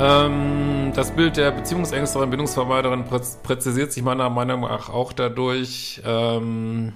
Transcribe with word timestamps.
Ähm, 0.00 0.92
das 0.94 1.10
Bild 1.10 1.36
der 1.36 1.50
Beziehungsängsterin, 1.50 2.30
Bindungsvermeiderin 2.30 3.04
präz 3.04 3.38
präzisiert 3.42 3.92
sich 3.92 4.04
meiner 4.04 4.30
Meinung 4.30 4.60
nach 4.60 4.88
auch 4.90 5.12
dadurch, 5.12 6.00
ähm, 6.04 6.92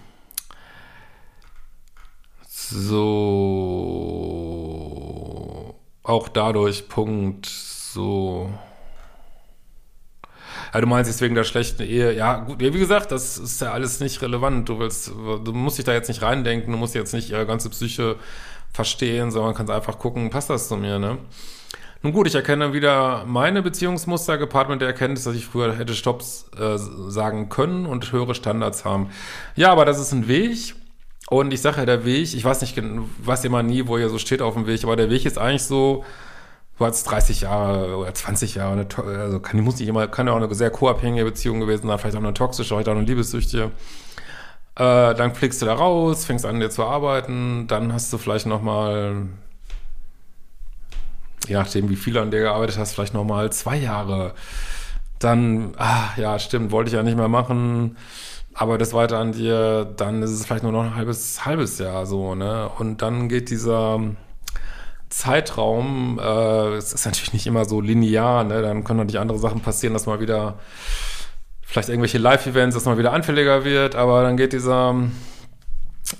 so, 2.49 2.95
auch 6.05 6.29
dadurch, 6.29 6.89
Punkt, 6.89 7.47
so, 7.47 8.49
ja, 10.73 10.81
du 10.81 10.87
meinst 10.87 11.11
jetzt 11.11 11.21
wegen 11.21 11.35
der 11.35 11.45
schlechten 11.45 11.83
Ehe. 11.83 12.13
Ja, 12.13 12.37
gut, 12.37 12.61
wie 12.61 12.71
gesagt, 12.71 13.11
das 13.11 13.37
ist 13.37 13.61
ja 13.61 13.73
alles 13.73 14.01
nicht 14.01 14.23
relevant. 14.23 14.69
Du 14.69 14.79
willst, 14.79 15.09
du 15.09 15.53
musst 15.53 15.77
dich 15.79 15.85
da 15.85 15.93
jetzt 15.93 16.09
nicht 16.09 16.23
reindenken, 16.23 16.73
du 16.73 16.79
musst 16.79 16.95
jetzt 16.95 17.13
nicht 17.13 17.31
ihre 17.31 17.47
ganze 17.47 17.69
Psyche 17.69 18.17
verstehen, 18.73 19.31
sondern 19.31 19.55
kannst 19.55 19.73
einfach 19.73 19.99
gucken, 19.99 20.31
passt 20.31 20.49
das 20.51 20.69
zu 20.69 20.77
mir, 20.77 20.99
ne? 20.99 21.19
Nun 22.05 22.13
gut, 22.13 22.27
ich 22.27 22.35
erkenne 22.35 22.73
wieder 22.73 23.25
meine 23.27 23.63
Beziehungsmuster 23.63 24.37
gepaart 24.37 24.69
mit 24.69 24.81
der 24.81 24.89
Erkenntnis, 24.89 25.23
dass 25.23 25.37
ich 25.37 25.47
früher 25.47 25.77
hätte 25.77 25.95
Stops 25.95 26.47
äh, 26.59 26.77
sagen 26.77 27.49
können 27.49 27.87
und 27.87 28.11
höhere 28.11 28.35
Standards 28.35 28.85
haben. 28.85 29.11
Ja, 29.55 29.71
aber 29.71 29.85
das 29.85 30.01
ist 30.01 30.11
ein 30.11 30.27
Weg. 30.27 30.75
Und 31.29 31.53
ich 31.55 31.63
sage 31.63 31.79
ja, 31.79 31.87
der 31.87 32.05
Weg, 32.05 32.35
ich 32.35 32.45
weiß 32.45 32.61
nicht, 32.61 32.77
weiß 33.19 33.45
immer 33.45 33.63
nie, 33.63 33.87
wo 33.87 33.97
er 33.97 34.09
so 34.09 34.19
steht 34.19 34.43
auf 34.43 34.55
dem 34.55 34.67
Weg, 34.67 34.83
aber 34.83 34.97
der 34.97 35.11
Weg 35.11 35.25
ist 35.25 35.39
eigentlich 35.39 35.63
so, 35.63 36.05
du 36.77 36.85
hast 36.85 37.05
30 37.05 37.43
Jahre 37.43 37.97
oder 37.97 38.13
20 38.13 38.57
Jahre, 38.57 38.73
eine, 38.73 39.19
also 39.21 39.39
kann, 39.39 39.61
muss 39.61 39.79
nicht 39.79 39.89
immer, 39.89 40.09
kann 40.09 40.27
ja 40.27 40.33
auch 40.33 40.43
eine 40.43 40.53
sehr 40.55 40.71
co-abhängige 40.71 41.25
Beziehung 41.25 41.61
gewesen 41.61 41.87
sein, 41.87 41.99
vielleicht 41.99 42.17
auch 42.17 42.23
eine 42.23 42.35
toxische, 42.35 42.75
vielleicht 42.75 42.89
auch 42.89 42.97
eine 42.97 43.05
liebessüchtige. 43.05 43.71
Äh, 44.75 45.15
dann 45.15 45.35
fliegst 45.35 45.63
du 45.63 45.67
da 45.67 45.75
raus, 45.75 46.25
fängst 46.25 46.45
an, 46.45 46.59
dir 46.59 46.71
zu 46.71 46.85
arbeiten, 46.85 47.69
dann 47.69 47.93
hast 47.93 48.13
du 48.13 48.19
vielleicht 48.19 48.47
nochmal 48.47 49.29
je 51.47 51.55
nachdem, 51.55 51.89
wie 51.89 51.97
viel 51.97 52.19
an 52.19 52.31
der 52.31 52.41
gearbeitet 52.41 52.79
hast, 52.79 52.95
vielleicht 52.95 53.15
nochmal 53.15 53.51
zwei 53.53 53.77
Jahre. 53.77 54.35
Dann, 55.19 55.75
ah, 55.79 56.11
ja, 56.17 56.39
stimmt, 56.39 56.73
wollte 56.73 56.89
ich 56.89 56.95
ja 56.95 57.03
nicht 57.03 57.17
mehr 57.17 57.29
machen, 57.29 57.97
aber 58.55 58.79
das 58.79 58.93
weiter 58.93 59.19
an 59.19 59.33
dir, 59.33 59.85
dann 59.97 60.23
ist 60.23 60.31
es 60.31 60.45
vielleicht 60.45 60.63
nur 60.65 60.73
noch 60.73 60.83
ein 60.83 60.97
halbes, 60.97 61.45
halbes 61.45 61.79
Jahr 61.79 62.07
so, 62.07 62.35
ne? 62.35 62.69
Und 62.79 63.03
dann 63.03 63.29
geht 63.29 63.51
dieser 63.51 64.01
Zeitraum, 65.09 66.19
äh, 66.19 66.75
es 66.75 66.93
ist 66.93 67.07
natürlich 67.07 67.33
nicht 67.33 67.47
immer 67.47 67.65
so 67.65 67.81
linear, 67.81 68.45
ne? 68.45 68.63
Dann 68.63 68.85
können 68.85 68.99
natürlich 68.99 69.21
andere 69.21 69.39
Sachen 69.39 69.61
passieren, 69.61 69.95
dass 69.95 70.07
mal 70.07 70.21
wieder 70.21 70.59
vielleicht 71.63 71.89
irgendwelche 71.89 72.19
Live-Events, 72.19 72.75
dass 72.75 72.85
man 72.85 72.99
wieder 72.99 73.13
anfälliger 73.13 73.65
wird, 73.65 73.95
aber 73.95 74.23
dann 74.23 74.37
geht 74.37 74.53
dieser 74.53 74.95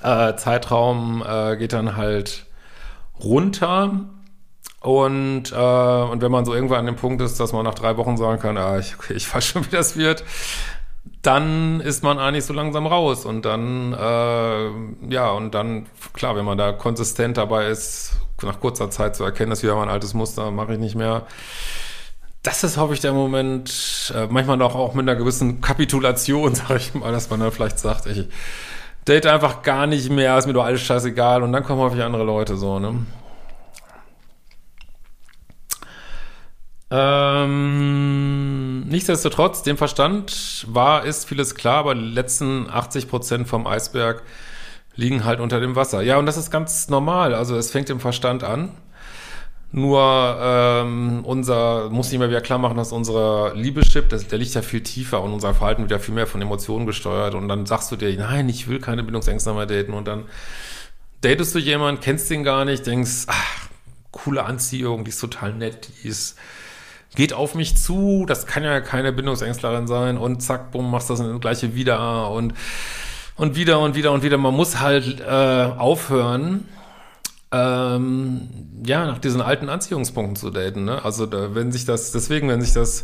äh, 0.03 0.35
Zeitraum, 0.37 1.23
äh, 1.27 1.57
geht 1.57 1.73
dann 1.73 1.97
halt 1.97 2.47
runter 3.23 4.07
und, 4.83 5.53
äh, 5.53 5.55
und 5.55 6.23
wenn 6.23 6.33
man 6.33 6.45
so 6.45 6.55
irgendwann 6.55 6.81
an 6.81 6.87
dem 6.87 6.97
Punkt 6.97 7.23
ist, 7.23 7.39
dass 7.39 7.53
man 7.53 7.65
nach 7.65 7.75
drei 7.75 7.97
Wochen 7.97 8.17
sagen 8.17 8.41
kann, 8.41 8.57
ah, 8.57 8.79
ich, 8.79 8.97
okay, 8.99 9.15
ich 9.15 9.33
weiß 9.33 9.45
schon, 9.45 9.65
wie 9.67 9.71
das 9.71 9.97
wird, 9.97 10.25
dann 11.23 11.81
ist 11.81 12.03
man 12.03 12.19
eigentlich 12.19 12.45
so 12.45 12.53
langsam 12.53 12.87
raus. 12.87 13.25
Und 13.25 13.45
dann, 13.45 13.93
äh, 13.93 15.13
ja, 15.13 15.31
und 15.31 15.55
dann, 15.55 15.87
klar, 16.15 16.35
wenn 16.37 16.45
man 16.45 16.59
da 16.59 16.73
konsistent 16.73 17.37
dabei 17.37 17.69
ist, 17.69 18.17
nach 18.43 18.59
kurzer 18.59 18.91
Zeit 18.91 19.15
zu 19.15 19.23
erkennen, 19.23 19.51
dass 19.51 19.63
wieder 19.63 19.77
mein 19.77 19.89
altes 19.89 20.15
Muster 20.15 20.51
mache 20.51 20.73
ich 20.75 20.79
nicht 20.81 20.97
mehr. 20.97 21.27
Das 22.43 22.65
ist, 22.65 22.77
hoffe 22.77 22.95
ich, 22.95 23.01
der 23.01 23.13
Moment, 23.13 24.13
äh, 24.17 24.27
manchmal 24.29 24.59
doch 24.59 24.75
auch 24.75 24.95
mit 24.95 25.09
einer 25.09 25.17
gewissen 25.17 25.61
Kapitulation, 25.61 26.55
sage 26.57 26.77
ich 26.79 26.93
mal, 26.95 27.13
dass 27.13 27.31
man 27.31 27.39
dann 27.39 27.53
vielleicht 27.53 27.79
sagt, 27.79 28.07
ich 28.07 28.27
date 29.07 29.27
einfach 29.27 29.63
gar 29.63 29.87
nicht 29.87 30.11
mehr, 30.11 30.37
ist 30.37 30.47
mir 30.47 30.55
doch 30.55 30.65
alles 30.65 30.81
scheißegal 30.81 31.45
und 31.45 31.53
dann 31.53 31.63
kommen 31.63 31.81
häufig 31.81 32.03
andere 32.03 32.25
Leute 32.25 32.57
so, 32.57 32.81
ne? 32.81 33.07
Ähm, 36.95 38.81
nichtsdestotrotz, 38.87 39.63
dem 39.63 39.79
Verstand 39.79 40.67
war, 40.69 41.07
ist 41.07 41.27
vieles 41.27 41.55
klar, 41.55 41.77
aber 41.77 41.95
die 41.95 42.03
letzten 42.03 42.69
80 42.69 43.09
Prozent 43.09 43.49
vom 43.49 43.67
Eisberg 43.67 44.23
liegen 44.95 45.25
halt 45.25 45.41
unter 45.41 45.59
dem 45.59 45.75
Wasser. 45.75 46.03
Ja, 46.03 46.19
und 46.19 46.27
das 46.27 46.37
ist 46.37 46.51
ganz 46.51 46.91
normal. 46.91 47.35
Also 47.35 47.57
es 47.57 47.71
fängt 47.71 47.89
im 47.89 47.99
Verstand 47.99 48.45
an. 48.45 48.73
Nur 49.75 50.37
ähm, 50.39 51.25
unser, 51.25 51.89
muss 51.89 52.13
ich 52.13 52.19
mal 52.19 52.29
wieder 52.29 52.43
klar 52.43 52.59
machen, 52.59 52.77
dass 52.77 52.93
unser 52.93 53.55
Liebeschip, 53.55 54.11
der 54.11 54.39
liegt 54.39 54.53
ja 54.53 54.61
viel 54.61 54.83
tiefer 54.83 55.23
und 55.23 55.33
unser 55.33 55.55
Verhalten 55.55 55.81
wird 55.81 55.93
ja 55.93 55.99
viel 55.99 56.15
mehr 56.15 56.27
von 56.27 56.43
Emotionen 56.43 56.85
gesteuert. 56.85 57.35
Und 57.35 57.49
dann 57.49 57.65
sagst 57.65 57.91
du 57.91 57.97
dir, 57.97 58.15
nein, 58.19 58.51
ich 58.51 58.69
will 58.69 58.81
keine 58.81 59.03
Bindungsängste 59.03 59.55
mehr 59.55 59.65
daten. 59.65 59.95
Und 59.95 60.07
dann 60.07 60.25
datest 61.23 61.55
du 61.55 61.59
jemanden, 61.59 62.03
kennst 62.03 62.29
den 62.29 62.45
gar 62.45 62.67
nicht, 62.67 62.87
denkst, 62.87 63.25
ach, 63.29 63.69
coole 64.11 64.45
Anziehung, 64.45 65.05
die 65.05 65.09
ist 65.09 65.21
total 65.21 65.55
nett, 65.55 65.89
die 65.89 66.09
ist 66.09 66.37
geht 67.15 67.33
auf 67.33 67.55
mich 67.55 67.77
zu, 67.77 68.25
das 68.27 68.47
kann 68.47 68.65
ja 68.65 68.81
keine 68.81 69.13
Bindungsängstlerin 69.13 69.87
sein 69.87 70.17
und 70.19 70.43
zack, 70.43 70.71
bumm, 70.71 70.91
machst 70.91 71.11
das 71.11 71.23
gleiche 71.41 71.75
wieder 71.75 72.31
und, 72.31 72.55
und 73.37 73.57
wieder 73.57 73.81
und 73.81 73.95
wieder 73.95 74.13
und 74.13 74.23
wieder. 74.23 74.39
Man 74.39 74.55
muss 74.55 74.81
halt 74.81 75.21
äh, 75.21 75.25
aufhören, 75.25 76.69
ähm, 77.53 78.49
ja, 78.85 79.07
nach 79.07 79.19
diesen 79.19 79.43
alten 79.43 79.69
Anziehungspunkten 79.69 80.37
zu 80.37 80.51
daten. 80.51 80.85
Ne? 80.85 81.05
Also 81.05 81.27
da, 81.27 81.55
wenn 81.55 81.71
sich 81.71 81.85
das, 81.85 82.13
deswegen, 82.13 82.49
wenn 82.49 82.63
sich 82.63 82.73
das, 82.73 83.03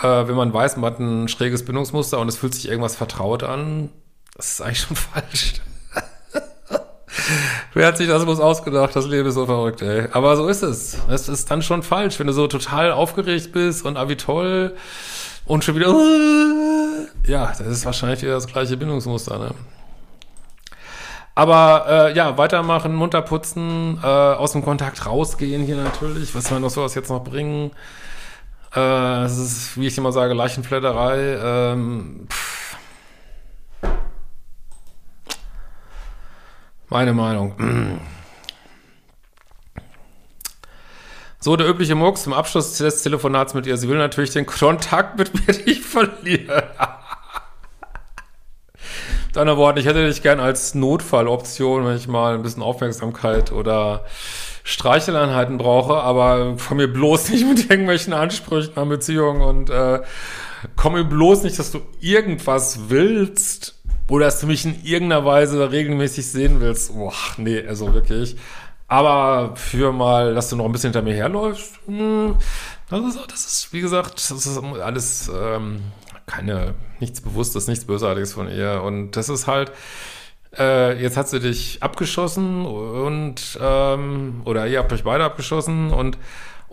äh, 0.00 0.28
wenn 0.28 0.36
man 0.36 0.54
weiß, 0.54 0.76
man 0.76 0.92
hat 0.92 1.00
ein 1.00 1.28
schräges 1.28 1.64
Bindungsmuster 1.64 2.20
und 2.20 2.28
es 2.28 2.36
fühlt 2.36 2.54
sich 2.54 2.68
irgendwas 2.68 2.94
vertraut 2.94 3.42
an, 3.42 3.90
das 4.36 4.52
ist 4.52 4.60
eigentlich 4.60 4.80
schon 4.80 4.96
falsch. 4.96 5.54
Wer 7.74 7.88
hat 7.88 7.96
sich 7.96 8.06
das 8.06 8.24
bloß 8.24 8.38
ausgedacht? 8.38 8.94
Das 8.94 9.06
Leben 9.06 9.28
ist 9.28 9.34
so 9.34 9.46
verrückt, 9.46 9.82
ey. 9.82 10.06
Aber 10.12 10.36
so 10.36 10.46
ist 10.46 10.62
es. 10.62 10.96
Es 11.08 11.28
ist 11.28 11.50
dann 11.50 11.60
schon 11.60 11.82
falsch, 11.82 12.20
wenn 12.20 12.28
du 12.28 12.32
so 12.32 12.46
total 12.46 12.92
aufgeregt 12.92 13.52
bist 13.52 13.84
und 13.84 13.96
ah, 13.96 14.08
wie 14.08 14.16
toll 14.16 14.76
und 15.44 15.64
schon 15.64 15.74
wieder, 15.74 15.90
uh, 15.90 17.06
ja, 17.26 17.46
das 17.46 17.66
ist 17.66 17.84
wahrscheinlich 17.84 18.22
wieder 18.22 18.34
das 18.34 18.46
gleiche 18.46 18.76
Bindungsmuster, 18.76 19.38
ne? 19.38 19.50
Aber 21.34 21.86
äh, 21.88 22.16
ja, 22.16 22.38
weitermachen, 22.38 22.94
munter 22.94 23.20
putzen, 23.20 23.98
äh, 24.00 24.06
aus 24.06 24.52
dem 24.52 24.64
Kontakt 24.64 25.04
rausgehen 25.04 25.64
hier 25.64 25.76
natürlich. 25.76 26.32
Was 26.36 26.44
soll 26.44 26.60
noch 26.60 26.70
sowas 26.70 26.94
jetzt 26.94 27.10
noch 27.10 27.24
bringen? 27.24 27.72
Äh, 28.72 29.24
es 29.24 29.36
ist, 29.36 29.76
wie 29.76 29.88
ich 29.88 29.98
immer 29.98 30.12
sage, 30.12 30.32
Leichenfledderei. 30.32 31.38
Ähm, 31.42 32.28
pff 32.30 32.43
Meine 36.94 37.12
Meinung. 37.12 37.56
So, 41.40 41.56
der 41.56 41.68
übliche 41.68 41.96
Murks 41.96 42.22
zum 42.22 42.32
Abschluss 42.32 42.78
des 42.78 43.02
Telefonats 43.02 43.52
mit 43.52 43.66
ihr. 43.66 43.76
Sie 43.76 43.88
will 43.88 43.98
natürlich 43.98 44.30
den 44.30 44.46
Kontakt 44.46 45.18
mit 45.18 45.34
mir 45.34 45.64
nicht 45.64 45.82
verlieren. 45.82 46.62
mit 49.26 49.36
anderen 49.36 49.76
ich 49.76 49.86
hätte 49.86 50.06
dich 50.06 50.22
gern 50.22 50.38
als 50.38 50.76
Notfalloption, 50.76 51.84
wenn 51.84 51.96
ich 51.96 52.06
mal 52.06 52.36
ein 52.36 52.42
bisschen 52.42 52.62
Aufmerksamkeit 52.62 53.50
oder 53.50 54.04
Streicheleinheiten 54.62 55.58
brauche, 55.58 55.94
aber 55.94 56.56
komm 56.64 56.76
mir 56.76 56.86
bloß 56.86 57.30
nicht 57.30 57.44
mit 57.44 57.70
irgendwelchen 57.70 58.12
Ansprüchen 58.12 58.76
an 58.76 58.88
Beziehungen 58.88 59.42
und 59.42 59.68
äh, 59.68 60.00
komm 60.76 60.92
mir 60.92 61.02
bloß 61.02 61.42
nicht, 61.42 61.58
dass 61.58 61.72
du 61.72 61.80
irgendwas 61.98 62.88
willst 62.88 63.74
oder 64.08 64.26
dass 64.26 64.40
du 64.40 64.46
mich 64.46 64.64
in 64.64 64.84
irgendeiner 64.84 65.24
Weise 65.24 65.70
regelmäßig 65.70 66.26
sehen 66.26 66.60
willst. 66.60 66.94
Boah, 66.94 67.12
nee, 67.36 67.66
also 67.66 67.92
wirklich. 67.94 68.36
Aber 68.86 69.56
für 69.56 69.92
mal, 69.92 70.34
dass 70.34 70.50
du 70.50 70.56
noch 70.56 70.66
ein 70.66 70.72
bisschen 70.72 70.92
hinter 70.92 71.02
mir 71.02 71.14
herläufst, 71.14 71.80
hm, 71.86 72.36
das 72.90 73.00
ist, 73.00 73.32
das 73.32 73.46
ist 73.46 73.72
wie 73.72 73.80
gesagt, 73.80 74.14
das 74.16 74.46
ist 74.46 74.58
alles 74.58 75.30
ähm, 75.34 75.80
keine, 76.26 76.74
nichts 77.00 77.20
Bewusstes, 77.20 77.66
nichts 77.66 77.86
Bösartiges 77.86 78.34
von 78.34 78.48
ihr. 78.48 78.82
Und 78.84 79.12
das 79.12 79.28
ist 79.28 79.46
halt, 79.46 79.72
äh, 80.58 81.00
jetzt 81.00 81.16
hat 81.16 81.28
sie 81.28 81.40
dich 81.40 81.82
abgeschossen 81.82 82.66
und 82.66 83.58
ähm, 83.60 84.42
oder 84.44 84.66
ihr 84.66 84.78
habt 84.78 84.92
euch 84.92 85.04
beide 85.04 85.24
abgeschossen 85.24 85.90
und 85.90 86.18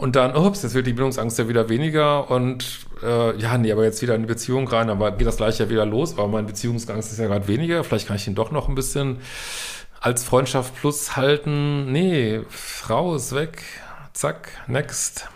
und 0.01 0.15
dann, 0.15 0.35
ups, 0.35 0.63
jetzt 0.63 0.73
wird 0.73 0.87
die 0.87 0.93
Bindungsangst 0.93 1.37
ja 1.37 1.47
wieder 1.47 1.69
weniger 1.69 2.31
und 2.31 2.79
äh, 3.03 3.37
ja, 3.37 3.55
nee, 3.59 3.71
aber 3.71 3.83
jetzt 3.83 4.01
wieder 4.01 4.15
in 4.15 4.21
die 4.21 4.27
Beziehung 4.27 4.67
rein, 4.67 4.89
aber 4.89 5.11
geht 5.11 5.27
das 5.27 5.37
gleich 5.37 5.59
ja 5.59 5.69
wieder 5.69 5.85
los, 5.85 6.13
aber 6.13 6.27
mein 6.27 6.47
Beziehungsangst 6.47 7.11
ist 7.11 7.19
ja 7.19 7.27
gerade 7.27 7.47
weniger, 7.47 7.83
vielleicht 7.83 8.07
kann 8.07 8.15
ich 8.15 8.25
ihn 8.25 8.33
doch 8.33 8.49
noch 8.49 8.67
ein 8.67 8.73
bisschen 8.73 9.19
als 9.99 10.23
Freundschaft 10.23 10.75
plus 10.75 11.15
halten. 11.15 11.91
Nee, 11.91 12.41
Frau 12.49 13.13
ist 13.13 13.35
weg, 13.35 13.61
zack, 14.13 14.49
next. 14.65 15.29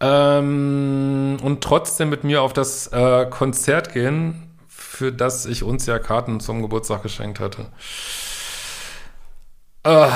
Ähm, 0.00 1.36
und 1.40 1.62
trotzdem 1.62 2.10
mit 2.10 2.24
mir 2.24 2.42
auf 2.42 2.52
das 2.52 2.88
äh, 2.88 3.26
Konzert 3.26 3.92
gehen, 3.92 4.56
für 4.66 5.12
das 5.12 5.46
ich 5.46 5.62
uns 5.62 5.86
ja 5.86 6.00
Karten 6.00 6.40
zum 6.40 6.62
Geburtstag 6.62 7.04
geschenkt 7.04 7.38
hatte. 7.38 7.66
Äh. 9.84 10.08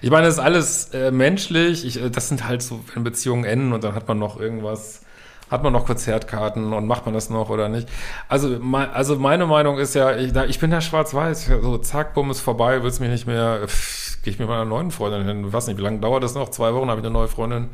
Ich 0.00 0.10
meine, 0.10 0.26
das 0.26 0.34
ist 0.34 0.40
alles 0.40 0.90
äh, 0.94 1.10
menschlich. 1.10 1.84
Ich, 1.84 2.02
äh, 2.02 2.10
das 2.10 2.28
sind 2.28 2.46
halt 2.46 2.62
so, 2.62 2.80
wenn 2.94 3.04
Beziehungen 3.04 3.44
enden 3.44 3.72
und 3.72 3.84
dann 3.84 3.94
hat 3.94 4.08
man 4.08 4.18
noch 4.18 4.38
irgendwas, 4.40 5.02
hat 5.50 5.62
man 5.62 5.72
noch 5.72 5.86
Konzertkarten 5.86 6.72
und 6.72 6.86
macht 6.86 7.04
man 7.04 7.14
das 7.14 7.30
noch 7.30 7.50
oder 7.50 7.68
nicht. 7.68 7.88
Also, 8.28 8.58
mein, 8.60 8.90
also 8.90 9.16
meine 9.16 9.46
Meinung 9.46 9.78
ist 9.78 9.94
ja, 9.94 10.16
ich, 10.16 10.34
ich 10.34 10.58
bin 10.58 10.70
ja 10.70 10.80
schwarz-weiß. 10.80 11.46
So, 11.62 11.78
zack, 11.78 12.14
bumm, 12.14 12.30
ist 12.30 12.40
vorbei, 12.40 12.82
willst 12.82 13.00
mich 13.00 13.10
nicht 13.10 13.26
mehr, 13.26 13.60
gehe 14.22 14.32
ich 14.32 14.38
mit 14.38 14.48
meiner 14.48 14.64
neuen 14.64 14.90
Freundin 14.90 15.26
hin. 15.26 15.46
Ich 15.46 15.52
weiß 15.52 15.66
nicht, 15.66 15.78
wie 15.78 15.82
lange 15.82 16.00
dauert 16.00 16.22
das 16.22 16.34
noch? 16.34 16.50
Zwei 16.50 16.74
Wochen 16.74 16.90
habe 16.90 17.00
ich 17.00 17.06
eine 17.06 17.12
neue 17.12 17.28
Freundin. 17.28 17.70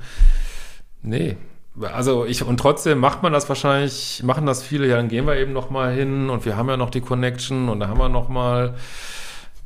Nee. 1.02 1.36
Also 1.80 2.24
ich, 2.24 2.44
und 2.44 2.58
trotzdem 2.58 2.98
macht 2.98 3.24
man 3.24 3.32
das 3.32 3.48
wahrscheinlich, 3.48 4.22
machen 4.24 4.46
das 4.46 4.62
viele, 4.62 4.86
ja, 4.86 4.96
dann 4.96 5.08
gehen 5.08 5.26
wir 5.26 5.36
eben 5.36 5.52
noch 5.52 5.70
mal 5.70 5.92
hin 5.92 6.30
und 6.30 6.44
wir 6.44 6.56
haben 6.56 6.68
ja 6.68 6.76
noch 6.76 6.90
die 6.90 7.00
Connection 7.00 7.68
und 7.68 7.80
da 7.80 7.88
haben 7.88 7.98
wir 7.98 8.08
noch 8.08 8.28
mal 8.28 8.74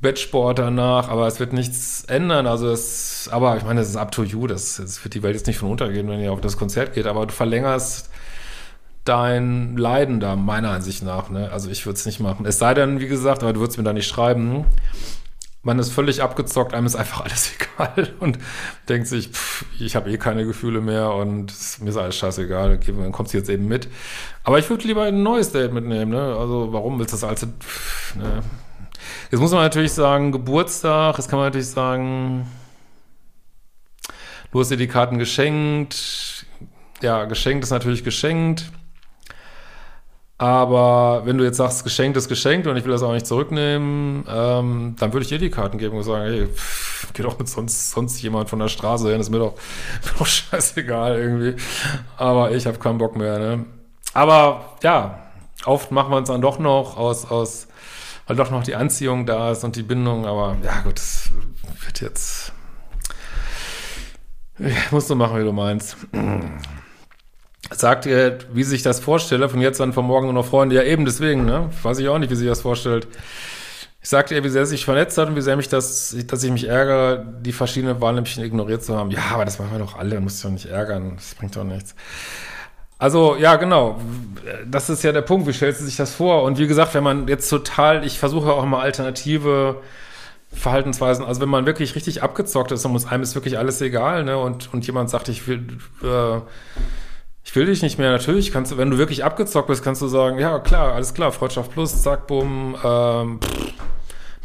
Bettsport 0.01 0.59
danach, 0.59 1.09
aber 1.09 1.27
es 1.27 1.41
wird 1.41 1.53
nichts 1.53 2.05
ändern. 2.05 2.47
Also 2.47 2.71
es, 2.71 3.29
aber 3.33 3.57
ich 3.57 3.65
meine, 3.65 3.81
es 3.81 3.89
ist 3.89 3.97
up 3.97 4.13
to 4.13 4.23
you. 4.23 4.47
Das, 4.47 4.77
das 4.77 5.03
wird 5.05 5.15
die 5.15 5.23
Welt 5.23 5.35
jetzt 5.35 5.47
nicht 5.47 5.59
von 5.59 5.71
untergehen, 5.71 6.09
wenn 6.09 6.21
ihr 6.21 6.33
auf 6.33 6.41
das 6.41 6.57
Konzert 6.57 6.95
geht, 6.95 7.07
aber 7.07 7.27
du 7.27 7.33
verlängerst 7.33 8.11
dein 9.05 9.77
Leiden 9.77 10.21
da, 10.21 10.37
meiner 10.37 10.71
Ansicht 10.71 11.03
nach. 11.03 11.31
Ne? 11.31 11.51
Also 11.51 11.71
ich 11.71 11.87
würde 11.87 11.97
es 11.97 12.07
nicht 12.07 12.21
machen. 12.21 12.47
Es 12.47 12.59
sei 12.59 12.75
denn, 12.75 13.01
wie 13.01 13.09
gesagt, 13.09 13.43
aber 13.43 13.53
du 13.53 13.61
würdest 13.61 13.79
mir 13.79 13.85
da 13.85 13.93
nicht 13.93 14.07
schreiben. 14.07 14.67
Man 15.63 15.79
ist 15.81 15.91
völlig 15.91 16.23
abgezockt, 16.23 16.73
einem 16.73 16.87
ist 16.87 16.95
einfach 16.95 17.23
alles 17.25 17.53
egal 17.77 18.11
und 18.21 18.39
denkt 18.89 19.09
sich, 19.09 19.31
pff, 19.31 19.65
ich 19.81 19.97
habe 19.97 20.11
eh 20.11 20.19
keine 20.19 20.45
Gefühle 20.45 20.81
mehr 20.81 21.13
und 21.13 21.53
mir 21.81 21.91
ist 21.91 21.97
alles 21.97 22.17
scheißegal, 22.17 22.79
dann 22.79 23.13
kommst 23.13 23.35
du 23.35 23.39
jetzt 23.39 23.51
eben 23.51 23.67
mit. 23.67 23.89
Aber 24.45 24.59
ich 24.59 24.71
würde 24.71 24.87
lieber 24.87 25.05
ein 25.05 25.23
neues 25.23 25.51
Date 25.51 25.73
mitnehmen, 25.73 26.13
ne? 26.13 26.37
Also 26.39 26.73
warum 26.73 26.99
willst 26.99 27.13
du 27.13 27.17
das 27.17 27.25
alte, 27.25 27.49
pff, 27.49 28.15
ne? 28.17 28.43
Jetzt 29.31 29.41
muss 29.41 29.53
man 29.53 29.63
natürlich 29.63 29.93
sagen, 29.93 30.33
Geburtstag, 30.33 31.19
jetzt 31.19 31.29
kann 31.29 31.39
man 31.39 31.49
natürlich 31.49 31.69
sagen, 31.69 32.47
du 34.51 34.61
hast 34.61 34.71
dir 34.71 34.77
die 34.77 34.89
Karten 34.89 35.19
geschenkt. 35.19 36.47
Ja, 37.01 37.25
geschenkt 37.25 37.65
ist 37.65 37.71
natürlich 37.71 38.05
geschenkt. 38.05 38.71
Aber 40.41 41.23
wenn 41.25 41.37
du 41.37 41.43
jetzt 41.43 41.57
sagst, 41.57 41.83
geschenkt 41.83 42.17
ist 42.17 42.29
geschenkt 42.29 42.69
und 42.69 42.77
ich 42.77 42.85
will 42.85 42.93
das 42.93 43.03
auch 43.03 43.13
nicht 43.13 43.27
zurücknehmen, 43.27 44.25
ähm, 44.29 44.95
dann 44.97 45.13
würde 45.13 45.25
ich 45.25 45.29
dir 45.29 45.39
die 45.39 45.51
Karten 45.51 45.79
geben 45.79 45.97
und 45.97 46.05
sagen, 46.05 46.31
hey, 46.31 46.47
pff, 46.47 47.13
geh 47.13 47.25
doch 47.25 47.37
mit 47.41 47.49
sonst, 47.49 47.91
sonst 47.91 48.23
jemand 48.23 48.49
von 48.49 48.61
der 48.61 48.69
Straße 48.69 49.11
hin, 49.11 49.21
ist 49.21 49.31
mir 49.31 49.41
doch, 49.41 49.55
doch 50.19 50.27
scheißegal 50.27 51.19
irgendwie. 51.19 51.57
Aber 52.17 52.53
ich 52.53 52.67
habe 52.67 52.79
keinen 52.79 52.99
Bock 52.99 53.17
mehr, 53.17 53.39
ne? 53.41 53.65
Aber 54.15 54.77
ja, 54.85 55.19
oft 55.65 55.91
machen 55.91 56.13
wir 56.13 56.19
uns 56.19 56.29
dann 56.29 56.41
doch 56.41 56.61
noch 56.61 56.97
aus, 56.97 57.29
aus 57.29 57.67
weil 58.29 58.37
doch 58.37 58.51
noch 58.51 58.63
die 58.63 58.77
Anziehung 58.77 59.27
da 59.27 59.51
ist 59.51 59.65
und 59.65 59.75
die 59.75 59.83
Bindung, 59.83 60.27
aber 60.27 60.57
ja 60.63 60.81
gut, 60.83 60.99
das 60.99 61.31
wird 61.85 62.01
jetzt. 62.03 62.53
Ich 64.59 64.93
muss 64.93 65.09
so 65.09 65.15
machen, 65.15 65.41
wie 65.41 65.45
du 65.45 65.53
meinst. 65.53 65.97
Sagt 67.71 68.07
ihr, 68.07 68.39
wie 68.53 68.65
sich 68.65 68.83
das 68.83 69.01
vorstelle, 69.01 69.49
von 69.49 69.61
jetzt 69.61 69.81
an, 69.81 69.93
von 69.93 70.05
morgen 70.05 70.27
nur 70.27 70.35
noch 70.35 70.47
Freunde? 70.47 70.77
Ja, 70.77 70.83
eben 70.83 71.05
deswegen, 71.05 71.45
ne? 71.45 71.71
Weiß 71.83 71.99
ich 71.99 72.09
auch 72.09 72.19
nicht, 72.19 72.31
wie 72.31 72.35
sich 72.35 72.49
das 72.49 72.61
vorstellt. 72.61 73.09
Ich 74.03 74.09
sagte 74.11 74.35
ihr, 74.35 74.45
wie 74.45 74.49
sehr 74.49 74.67
sich 74.67 74.85
vernetzt 74.85 75.17
hat 75.19 75.29
und 75.29 75.37
wie 75.37 75.41
sehr 75.41 75.57
mich 75.57 75.69
das, 75.69 76.15
dass 76.27 76.43
ich 76.43 76.51
mich 76.51 76.69
ärgere, 76.69 77.25
die 77.41 77.53
verschiedenen 77.53 78.01
Wahlnehmchen 78.01 78.45
ignoriert 78.45 78.85
zu 78.85 78.97
haben. 78.97 79.11
Ja, 79.11 79.23
aber 79.33 79.45
das 79.45 79.59
machen 79.59 79.73
wir 79.73 79.79
doch 79.79 79.99
alle, 79.99 80.21
muss 80.21 80.37
ich 80.37 80.43
doch 80.43 80.51
nicht 80.51 80.67
ärgern. 80.67 81.17
Das 81.17 81.35
bringt 81.35 81.57
doch 81.57 81.65
nichts. 81.65 81.95
Also, 82.99 83.37
ja, 83.37 83.57
genau. 83.57 84.01
Das 84.67 84.91
ist 84.91 85.05
ja 85.05 85.13
der 85.13 85.23
Punkt. 85.23 85.47
Wie 85.47 85.53
stellt 85.53 85.77
sie 85.77 85.85
sich 85.85 85.97
das 85.97 86.15
vor? 86.15 86.43
Und 86.43 86.59
wie 86.59 86.67
gesagt, 86.67 86.95
wenn 86.95 87.05
man 87.05 87.29
jetzt 87.29 87.49
total, 87.49 88.05
ich 88.05 88.19
versuche 88.19 88.53
auch 88.53 88.65
mal 88.65 88.81
alternative 88.81 89.81
Verhaltensweisen, 90.53 91.25
also 91.25 91.41
wenn 91.41 91.49
man 91.49 91.67
wirklich 91.67 91.95
richtig 91.95 92.23
abgezockt 92.23 92.73
ist 92.73 92.85
und 92.85 92.93
muss 92.93 93.07
einem 93.07 93.23
ist 93.23 93.35
wirklich 93.35 93.59
alles 93.59 93.81
egal, 93.83 94.25
ne? 94.25 94.39
Und, 94.39 94.73
und 94.73 94.87
jemand 94.87 95.11
sagt, 95.11 95.29
ich 95.29 95.47
will, 95.47 95.67
äh, 96.03 96.41
ich 97.45 97.55
will 97.55 97.67
dich 97.67 97.83
nicht 97.83 97.99
mehr, 97.99 98.11
natürlich 98.11 98.51
kannst 98.51 98.73
du, 98.73 98.79
wenn 98.79 98.91
du 98.91 98.97
wirklich 98.97 99.25
abgezockt 99.25 99.69
bist, 99.69 99.85
kannst 99.85 100.01
du 100.01 100.07
sagen, 100.07 100.39
ja, 100.39 100.59
klar, 100.59 100.95
alles 100.95 101.13
klar, 101.13 101.33
Freundschaft 101.33 101.73
plus, 101.73 102.03
zack, 102.03 102.27
bumm, 102.27 102.77
ähm, 102.83 103.41
pff, 103.41 103.58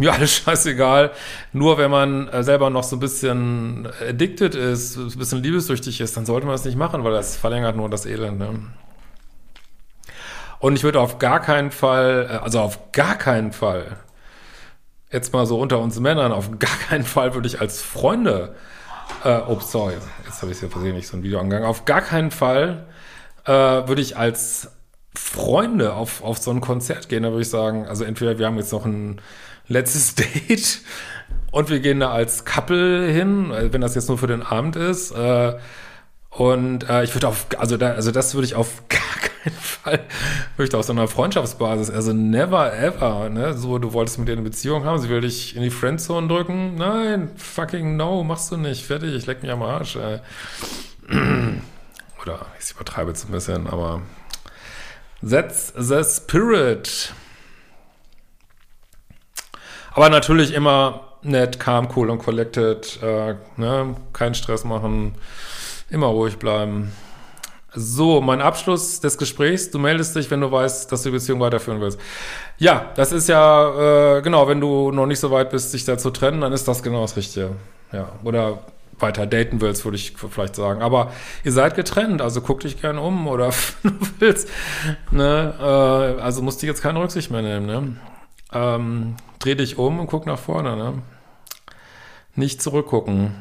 mir 0.04 0.14
alles 0.14 0.36
scheißegal. 0.38 1.12
Nur 1.52 1.78
wenn 1.78 1.92
man 1.92 2.28
äh, 2.28 2.44
selber 2.44 2.70
noch 2.70 2.84
so 2.84 2.96
ein 2.96 3.00
bisschen 3.00 3.88
addicted 4.08 4.56
ist, 4.56 4.98
ein 4.98 5.18
bisschen 5.18 5.42
liebessüchtig 5.42 6.02
ist, 6.02 6.16
dann 6.18 6.26
sollte 6.26 6.46
man 6.46 6.54
das 6.54 6.66
nicht 6.66 6.78
machen, 6.78 7.04
weil 7.04 7.14
das 7.14 7.38
verlängert 7.38 7.76
nur 7.76 7.90
das 7.90 8.06
Elend. 8.06 8.40
Ne? 8.40 8.60
Und 10.60 10.76
ich 10.76 10.84
würde 10.84 11.02
auf 11.02 11.20
gar 11.20 11.42
keinen 11.42 11.72
Fall, 11.72 12.28
äh, 12.30 12.36
also 12.36 12.60
auf 12.60 12.92
gar 12.92 13.16
keinen 13.16 13.52
Fall, 13.52 13.98
jetzt 15.12 15.34
mal 15.34 15.46
so 15.46 15.60
unter 15.60 15.80
uns 15.80 16.00
Männern, 16.00 16.32
auf 16.32 16.58
gar 16.60 16.78
keinen 16.88 17.04
Fall 17.04 17.34
würde 17.34 17.48
ich 17.48 17.60
als 17.60 17.82
Freunde, 17.82 18.56
äh, 19.24 19.40
oh 19.48 19.60
sorry, 19.60 19.96
jetzt 20.26 20.42
habe 20.42 20.52
ich 20.52 20.62
ja 20.62 20.70
versehentlich 20.70 21.08
so 21.08 21.18
ein 21.18 21.24
Video 21.24 21.40
angegangen, 21.40 21.68
auf 21.68 21.86
gar 21.86 22.02
keinen 22.02 22.32
Fall 22.32 22.88
äh, 23.46 23.52
würde 23.52 24.02
ich 24.02 24.18
als 24.18 24.72
Freunde 25.16 25.94
auf, 25.94 26.24
auf 26.24 26.38
so 26.38 26.52
ein 26.52 26.62
Konzert 26.62 27.10
gehen, 27.10 27.24
da 27.24 27.30
würde 27.30 27.42
ich 27.42 27.50
sagen, 27.50 27.86
also 27.86 28.04
entweder 28.04 28.40
wir 28.40 28.48
haben 28.48 28.58
jetzt 28.58 28.72
noch 28.72 28.86
ein 28.86 29.22
letztes 29.68 30.16
Date 30.48 30.82
und 31.52 31.70
wir 31.70 31.80
gehen 31.80 32.00
da 32.00 32.12
als 32.12 32.46
Couple 32.46 33.08
hin, 33.08 33.52
wenn 33.52 33.82
das 33.82 33.96
jetzt 33.96 34.10
nur 34.10 34.18
für 34.18 34.28
den 34.28 34.42
Abend 34.42 34.76
ist. 34.76 35.12
Äh, 35.12 35.54
und 36.32 36.90
äh, 36.90 37.04
ich 37.04 37.14
würde 37.14 37.28
auf, 37.28 37.46
also 37.60 37.78
da, 37.78 37.92
also 37.92 38.10
das 38.10 38.34
würde 38.34 38.46
ich 38.46 38.56
auf 38.56 38.84
gar 38.90 39.00
keinen 39.44 39.56
Fall, 39.56 40.00
würde 40.56 40.64
ich 40.64 40.70
da 40.72 40.80
aus 40.80 40.88
so 40.88 40.94
einer 40.94 41.08
Freundschaftsbasis, 41.08 41.92
also 41.92 42.12
never 42.12 42.74
ever, 42.76 43.30
ne, 43.30 43.54
so 43.54 43.78
du 43.78 43.94
wolltest 43.94 44.18
mit 44.18 44.28
dir 44.28 44.32
eine 44.32 44.42
Beziehung 44.42 44.84
haben, 44.84 44.98
sie 45.00 45.10
will 45.10 45.22
dich 45.22 45.56
in 45.56 45.62
die 45.62 45.70
Friendzone 45.70 46.28
drücken, 46.28 46.74
nein, 46.76 47.30
fucking 47.36 47.98
no, 47.98 48.24
machst 48.24 48.52
du 48.52 48.58
nicht, 48.58 48.84
fertig, 48.84 49.14
ich 49.14 49.28
leck 49.28 49.44
mich 49.44 49.52
am 49.52 49.62
Arsch. 49.62 49.96
Oder 52.22 52.46
ich 52.60 52.72
übertreibe 52.72 53.12
jetzt 53.12 53.26
ein 53.26 53.32
bisschen, 53.32 53.68
aber 53.68 54.02
that's 55.28 55.74
the 55.78 56.04
spirit. 56.04 57.14
Aber 59.96 60.10
natürlich 60.10 60.54
immer 60.54 61.02
nett, 61.22 61.60
calm, 61.60 61.88
cool 61.96 62.10
und 62.10 62.20
collected, 62.20 63.02
äh, 63.02 63.36
ne? 63.58 63.96
keinen 64.12 64.36
Stress 64.36 64.64
machen, 64.64 65.16
immer 65.90 66.08
ruhig 66.08 66.38
bleiben. 66.38 66.92
So, 67.76 68.22
mein 68.22 68.42
Abschluss 68.42 69.00
des 69.00 69.18
Gesprächs. 69.18 69.72
Du 69.72 69.80
meldest 69.80 70.16
dich, 70.16 70.30
wenn 70.30 70.42
du 70.42 70.52
weißt, 70.52 70.92
dass 70.92 71.02
du 71.02 71.10
die 71.10 71.14
Beziehung 71.14 71.40
weiterführen 71.40 71.82
willst. 71.82 72.00
Ja, 72.60 72.92
das 72.96 73.12
ist 73.12 73.28
ja, 73.28 74.18
äh, 74.18 74.22
genau, 74.22 74.48
wenn 74.48 74.62
du 74.62 74.92
noch 74.92 75.08
nicht 75.08 75.20
so 75.20 75.32
weit 75.32 75.50
bist, 75.50 75.74
dich 75.74 75.84
da 75.84 75.98
zu 75.98 76.12
trennen, 76.12 76.42
dann 76.42 76.54
ist 76.54 76.68
das 76.68 76.84
genau 76.84 77.02
das 77.02 77.18
Richtige. 77.18 77.56
Ja, 77.92 78.10
oder 78.24 78.60
weiter 79.00 79.26
daten 79.26 79.62
willst, 79.62 79.86
würde 79.86 79.98
ich 79.98 80.14
vielleicht 80.18 80.56
sagen. 80.56 80.82
Aber 80.82 81.12
ihr 81.44 81.52
seid 81.52 81.76
getrennt, 81.76 82.22
also 82.22 82.42
guck 82.42 82.62
dich 82.62 82.82
gern 82.82 82.98
um 82.98 83.28
oder 83.28 83.52
willst. 84.20 84.50
Ne? 85.12 85.54
Äh, 85.60 86.22
also 86.22 86.42
musst 86.42 86.62
du 86.62 86.68
jetzt 86.68 86.82
keine 86.82 87.00
Rücksicht 87.00 87.32
mehr 87.32 87.42
nehmen. 87.42 87.66
Ne? 87.66 87.98
Ähm, 88.54 89.16
dreh 89.40 89.56
dich 89.56 89.78
um 89.78 90.00
und 90.00 90.08
guck 90.08 90.26
nach 90.26 90.40
vorne. 90.40 90.76
Ne? 90.76 91.02
Nicht 92.36 92.62
zurückgucken. 92.62 93.36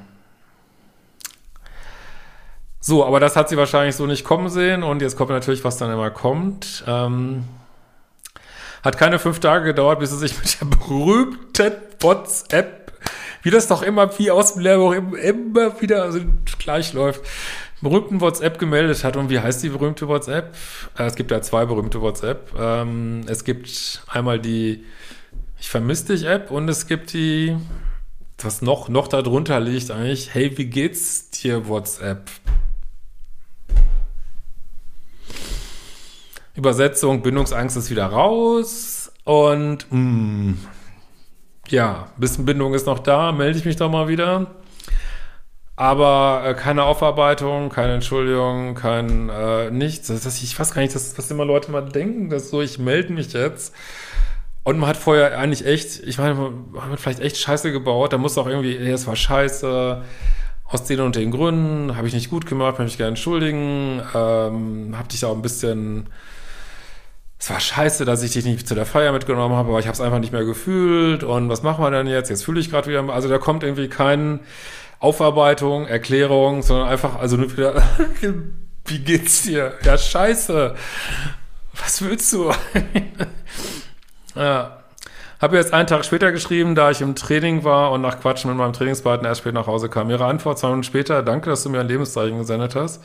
So, 2.85 3.07
aber 3.07 3.21
das 3.21 3.37
hat 3.37 3.49
sie 3.49 3.57
wahrscheinlich 3.57 3.95
so 3.95 4.07
nicht 4.07 4.25
kommen 4.25 4.49
sehen 4.49 4.83
und 4.83 5.03
jetzt 5.03 5.17
kommt 5.17 5.31
natürlich, 5.31 5.63
was 5.63 5.77
dann 5.77 5.93
immer 5.93 6.11
kommt. 6.11 6.83
Ähm, 6.89 7.45
hat 8.83 8.99
keine 8.99 9.21
fünf 9.21 9.39
Tage 9.39 9.67
gedauert, 9.67 10.01
bis 10.01 10.11
sie 10.11 10.19
sich 10.19 10.37
mit 10.37 10.61
der 10.61 10.65
berühmten 10.77 11.73
WhatsApp, 12.01 12.82
wie 13.43 13.51
das 13.51 13.67
doch 13.67 13.83
immer 13.83 14.19
wie 14.19 14.31
aus 14.31 14.55
dem 14.55 14.63
Lehrbuch 14.63 14.93
immer 14.93 15.81
wieder 15.81 16.05
also 16.05 16.21
gleich 16.59 16.93
läuft, 16.93 17.23
berühmten 17.81 18.21
WhatsApp 18.21 18.59
gemeldet 18.59 19.05
hat. 19.05 19.17
Und 19.17 19.29
wie 19.29 19.41
heißt 19.41 19.63
die 19.63 19.69
berühmte 19.69 20.09
WhatsApp? 20.09 20.55
Äh, 20.97 21.05
es 21.05 21.17
gibt 21.17 21.31
ja 21.31 21.43
zwei 21.43 21.67
berühmte 21.67 22.01
WhatsApp. 22.01 22.53
Ähm, 22.59 23.23
es 23.27 23.45
gibt 23.45 24.03
einmal 24.09 24.39
die 24.39 24.85
Ich 25.59 25.69
vermisse 25.69 26.07
dich 26.07 26.25
App 26.25 26.51
und 26.51 26.69
es 26.69 26.87
gibt 26.87 27.13
die, 27.13 27.57
was 28.39 28.63
noch, 28.63 28.89
noch 28.89 29.09
darunter 29.09 29.61
liegt 29.61 29.91
eigentlich, 29.91 30.33
hey, 30.33 30.57
wie 30.57 30.67
geht's 30.67 31.31
dir 31.31 31.69
WhatsApp? 31.69 32.31
Übersetzung, 36.55 37.23
Bindungsangst 37.23 37.77
ist 37.77 37.91
wieder 37.91 38.07
raus 38.07 39.11
und 39.25 39.87
mh, 39.91 40.55
ja, 41.73 42.09
bisschen 42.17 42.45
Bindung 42.45 42.75
ist 42.75 42.87
noch 42.87 43.01
da, 43.01 43.33
melde 43.33 43.59
ich 43.59 43.65
mich 43.65 43.77
doch 43.77 43.91
mal 43.91 44.07
wieder. 44.09 44.47
Aber 45.75 46.43
äh, 46.47 46.55
keine 46.55 46.85
Aufarbeitung, 46.85 47.71
keine 47.71 47.95
Entschuldigung, 47.95 48.75
kein 48.75 49.31
äh, 49.31 49.71
nichts. 49.71 50.09
Das, 50.09 50.23
das, 50.23 50.43
ich 50.43 50.59
weiß 50.59 50.75
gar 50.75 50.83
nicht, 50.83 50.95
das, 50.95 51.17
was 51.17 51.31
immer 51.31 51.45
Leute 51.45 51.71
mal 51.73 51.81
denken, 51.81 52.29
dass 52.31 52.51
so, 52.51 52.61
ich 52.61 52.79
melde 52.79 53.13
mich 53.13 53.33
jetzt. 53.33 53.75
Und 54.65 54.79
man 54.79 54.91
hat 54.91 54.97
vorher 54.97 55.39
eigentlich 55.39 55.67
echt, 55.67 56.01
ich 56.05 56.19
meine, 56.19 56.35
man 56.35 56.93
hat 56.93 57.01
vielleicht 57.01 57.21
echt 57.21 57.39
Scheiße 57.39 57.73
gebaut. 57.73 58.13
Da 58.13 58.19
muss 58.19 58.39
auch 58.39 58.47
irgendwie, 58.47 58.77
ey, 58.77 58.93
es 58.93 59.07
war 59.07 59.17
scheiße. 59.17 60.03
Aus 60.65 60.85
den 60.85 61.01
und 61.01 61.17
den 61.17 61.31
Gründen 61.31 61.97
habe 61.97 62.07
ich 62.07 62.15
nicht 62.15 62.31
gut 62.31 62.47
gemacht, 62.47 62.79
möchte 62.79 62.85
mich 62.85 62.97
gerne 62.97 63.09
entschuldigen. 63.11 64.01
Ähm, 64.15 64.95
hab 64.97 65.09
dich 65.09 65.25
auch 65.25 65.35
ein 65.35 65.43
bisschen 65.43 66.09
es 67.43 67.51
war 67.51 67.59
scheiße, 67.59 68.05
dass 68.05 68.23
ich 68.23 68.35
dich 68.35 68.45
nicht 68.45 68.69
zu 68.69 68.77
der 68.77 68.87
Feier 68.87 69.11
mitgenommen 69.11 69.57
habe, 69.57 69.71
aber 69.71 69.81
ich 69.81 69.87
habe 69.87 69.95
es 69.95 70.01
einfach 70.01 70.21
nicht 70.21 70.33
mehr 70.33 70.45
gefühlt. 70.45 71.25
Und 71.25 71.49
was 71.49 71.65
machen 71.65 71.83
wir 71.83 71.91
denn 71.91 72.07
jetzt? 72.07 72.31
Jetzt 72.31 72.45
fühle 72.45 72.61
ich 72.61 72.71
gerade 72.71 72.89
wieder. 72.89 73.03
Also 73.13 73.29
da 73.29 73.39
kommt 73.39 73.65
irgendwie 73.65 73.89
keine 73.89 74.39
Aufarbeitung, 75.01 75.89
Erklärung, 75.89 76.63
sondern 76.63 76.89
einfach, 76.89 77.19
also 77.19 77.37
nur 77.37 77.51
wieder, 77.51 77.83
wie 78.85 78.99
geht's 79.01 79.43
dir? 79.43 79.75
Ja, 79.83 79.99
scheiße. 79.99 80.77
Was 81.75 82.03
willst 82.03 82.33
du? 82.33 82.53
ja. 84.37 84.79
Habe 85.41 85.57
jetzt 85.57 85.75
einen 85.75 85.89
Tag 85.89 86.05
später 86.05 86.31
geschrieben, 86.31 86.77
da 86.77 86.93
ich 86.93 87.01
im 87.01 87.17
Training 87.17 87.65
war 87.65 87.91
und 87.91 88.03
nach 88.03 88.21
Quatschen 88.21 88.51
mit 88.51 88.59
meinem 88.59 88.73
Trainingspartner 88.73 89.29
erst 89.29 89.41
spät 89.41 89.55
nach 89.55 89.67
Hause 89.67 89.89
kam. 89.89 90.11
Ihre 90.11 90.27
Antwort 90.27 90.61
zwei 90.61 90.69
Minuten 90.69 90.85
später, 90.85 91.25
danke, 91.25 91.51
dass 91.51 91.65
du 91.65 91.71
mir 91.71 91.81
ein 91.81 91.89
Lebenszeichen 91.89 92.39
gesendet 92.39 92.77
hast. 92.77 93.03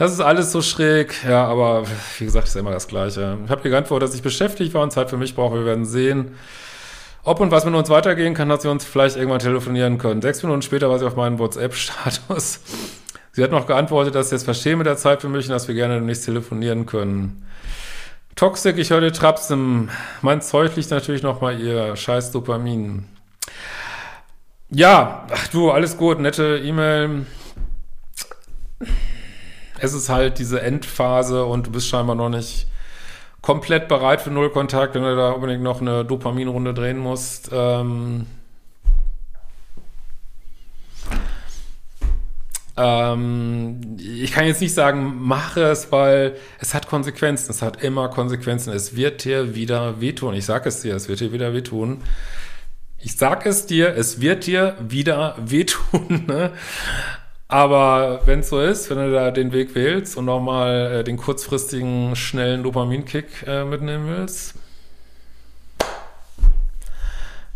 Das 0.00 0.12
ist 0.12 0.20
alles 0.20 0.50
so 0.50 0.62
schräg, 0.62 1.14
ja, 1.28 1.44
aber 1.44 1.84
wie 2.18 2.24
gesagt, 2.24 2.48
ist 2.48 2.56
immer 2.56 2.70
das 2.70 2.88
Gleiche. 2.88 3.36
Ich 3.44 3.50
habe 3.50 3.68
geantwortet, 3.68 4.08
dass 4.08 4.16
ich 4.16 4.22
beschäftigt 4.22 4.72
war 4.72 4.82
und 4.82 4.90
Zeit 4.90 5.10
für 5.10 5.18
mich 5.18 5.34
brauche. 5.34 5.56
Wir 5.56 5.66
werden 5.66 5.84
sehen, 5.84 6.36
ob 7.22 7.38
und 7.38 7.50
was 7.50 7.66
mit 7.66 7.74
uns 7.74 7.90
weitergehen 7.90 8.32
kann, 8.32 8.48
dass 8.48 8.64
wir 8.64 8.70
uns 8.70 8.82
vielleicht 8.82 9.16
irgendwann 9.16 9.40
telefonieren 9.40 9.98
können. 9.98 10.22
Sechs 10.22 10.42
Minuten 10.42 10.62
später 10.62 10.88
war 10.88 10.98
sie 10.98 11.06
auf 11.06 11.16
meinen 11.16 11.38
WhatsApp-Status. 11.38 12.60
Sie 13.32 13.44
hat 13.44 13.50
noch 13.50 13.66
geantwortet, 13.66 14.14
dass 14.14 14.30
sie 14.30 14.36
es 14.36 14.44
verstehe 14.44 14.74
mit 14.74 14.86
der 14.86 14.96
Zeit 14.96 15.20
für 15.20 15.28
mich 15.28 15.44
und 15.44 15.52
dass 15.52 15.68
wir 15.68 15.74
gerne 15.74 15.96
demnächst 15.96 16.24
telefonieren 16.24 16.86
können. 16.86 17.46
Toxic, 18.36 18.78
ich 18.78 18.88
höre 18.88 19.12
Trapsen. 19.12 19.90
Mein 20.22 20.40
Zeug 20.40 20.76
liegt 20.76 20.90
natürlich 20.90 21.22
noch 21.22 21.42
mal 21.42 21.60
ihr 21.60 21.94
scheiß 21.94 22.32
Dopamin. 22.32 23.04
Ja, 24.70 25.26
ach 25.30 25.48
du, 25.48 25.70
alles 25.70 25.98
gut, 25.98 26.20
nette 26.20 26.56
E-Mail 26.56 27.26
es 29.80 29.92
ist 29.92 30.08
halt 30.08 30.38
diese 30.38 30.60
Endphase 30.62 31.44
und 31.44 31.66
du 31.66 31.72
bist 31.72 31.88
scheinbar 31.88 32.14
noch 32.14 32.28
nicht 32.28 32.66
komplett 33.42 33.88
bereit 33.88 34.20
für 34.20 34.30
Nullkontakt, 34.30 34.94
wenn 34.94 35.02
du 35.02 35.16
da 35.16 35.30
unbedingt 35.30 35.62
noch 35.62 35.80
eine 35.80 36.04
Dopaminrunde 36.04 36.74
drehen 36.74 36.98
musst. 36.98 37.50
Ähm, 37.52 38.26
ähm, 42.76 43.96
ich 43.98 44.32
kann 44.32 44.46
jetzt 44.46 44.60
nicht 44.60 44.74
sagen, 44.74 45.16
mache 45.22 45.62
es, 45.62 45.90
weil 45.90 46.36
es 46.58 46.74
hat 46.74 46.86
Konsequenzen. 46.86 47.50
Es 47.50 47.62
hat 47.62 47.82
immer 47.82 48.08
Konsequenzen. 48.08 48.72
Es 48.72 48.96
wird 48.96 49.24
dir 49.24 49.54
wieder 49.54 50.00
wehtun. 50.00 50.34
Ich 50.34 50.44
sage 50.44 50.68
es 50.68 50.82
dir, 50.82 50.94
es 50.94 51.08
wird 51.08 51.20
dir 51.20 51.32
wieder 51.32 51.54
wehtun. 51.54 52.02
Ich 52.98 53.16
sag 53.16 53.46
es 53.46 53.64
dir, 53.64 53.96
es 53.96 54.20
wird 54.20 54.46
dir 54.46 54.76
wieder 54.80 55.36
wehtun. 55.44 56.26
Ne? 56.26 56.52
Aber 57.50 58.20
wenn 58.26 58.40
es 58.40 58.48
so 58.48 58.60
ist, 58.60 58.90
wenn 58.90 58.98
du 58.98 59.12
da 59.12 59.32
den 59.32 59.50
Weg 59.50 59.74
wählst 59.74 60.16
und 60.16 60.26
nochmal 60.26 61.00
äh, 61.00 61.04
den 61.04 61.16
kurzfristigen, 61.16 62.14
schnellen 62.14 62.62
Dopaminkick 62.62 63.44
äh, 63.44 63.64
mitnehmen 63.64 64.06
willst, 64.06 64.54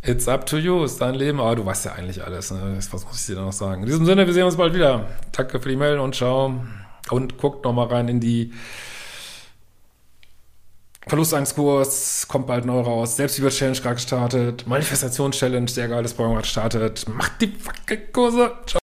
it's 0.02 0.26
up 0.26 0.46
to 0.46 0.56
you, 0.56 0.82
ist 0.82 1.00
dein 1.00 1.14
Leben. 1.14 1.38
Aber 1.38 1.54
du 1.54 1.64
weißt 1.64 1.84
ja 1.84 1.92
eigentlich 1.92 2.24
alles. 2.24 2.50
Ne? 2.50 2.76
Was 2.76 3.04
muss 3.04 3.20
ich 3.20 3.26
dir 3.26 3.36
da 3.36 3.42
noch 3.42 3.52
sagen? 3.52 3.82
In 3.82 3.86
diesem 3.86 4.04
Sinne, 4.04 4.26
wir 4.26 4.34
sehen 4.34 4.42
uns 4.42 4.56
bald 4.56 4.74
wieder. 4.74 5.06
Danke 5.30 5.60
für 5.60 5.68
die 5.68 5.76
Mail 5.76 6.00
und 6.00 6.16
ciao. 6.16 6.52
Und 7.10 7.38
guckt 7.38 7.64
nochmal 7.64 7.86
rein 7.86 8.08
in 8.08 8.18
die 8.18 8.52
Verlustangstkurs, 11.06 12.26
kommt 12.26 12.48
bald 12.48 12.64
neu 12.64 12.80
raus. 12.80 13.14
Selbstliebe-Challenge 13.14 13.78
gerade 13.78 13.94
gestartet. 13.94 14.66
Manifestations-Challenge, 14.66 15.68
sehr 15.68 15.86
geiles 15.86 16.14
Programm 16.14 16.32
gerade 16.32 16.42
gestartet. 16.42 17.06
Macht 17.08 17.40
die 17.40 17.46
fucking 17.46 18.12
Kurse. 18.12 18.50
Ciao. 18.66 18.83